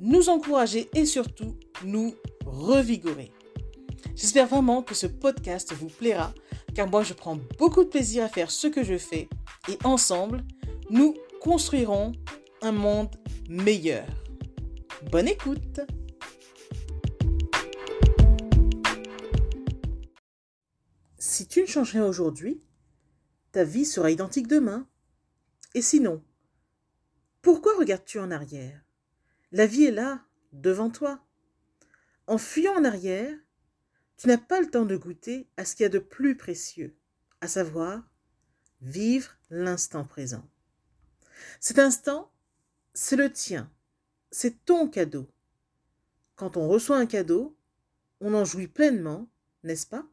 [0.00, 3.32] nous encourager et surtout nous revigorer.
[4.14, 6.32] J'espère vraiment que ce podcast vous plaira
[6.74, 9.28] car moi je prends beaucoup de plaisir à faire ce que je fais
[9.68, 10.44] et ensemble,
[10.90, 12.12] nous construirons
[12.62, 13.14] un monde
[13.48, 14.06] meilleur.
[15.10, 15.80] Bonne écoute
[21.18, 22.62] Si tu ne changes rien aujourd'hui,
[23.52, 24.86] ta vie sera identique demain.
[25.74, 26.22] Et sinon,
[27.42, 28.85] pourquoi regardes-tu en arrière?
[29.52, 31.24] La vie est là, devant toi.
[32.26, 33.36] En fuyant en arrière,
[34.16, 36.96] tu n'as pas le temps de goûter à ce qu'il y a de plus précieux,
[37.40, 38.02] à savoir
[38.80, 40.48] vivre l'instant présent.
[41.60, 42.32] Cet instant,
[42.94, 43.70] c'est le tien,
[44.30, 45.30] c'est ton cadeau.
[46.34, 47.56] Quand on reçoit un cadeau,
[48.20, 49.28] on en jouit pleinement,
[49.62, 50.06] n'est-ce pas?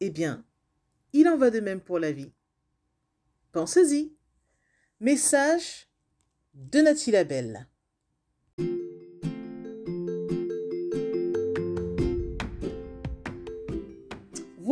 [0.00, 0.44] Eh bien,
[1.12, 2.32] il en va de même pour la vie.
[3.52, 4.16] Pensez-y.
[5.00, 5.88] Message
[6.54, 7.68] de Nathalie Labelle.